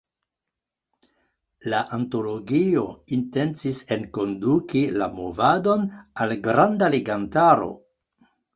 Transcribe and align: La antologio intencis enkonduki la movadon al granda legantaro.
La 1.73 1.81
antologio 1.97 2.85
intencis 3.19 3.83
enkonduki 3.97 4.83
la 5.03 5.11
movadon 5.21 5.87
al 6.27 6.37
granda 6.49 6.93
legantaro. 6.99 7.73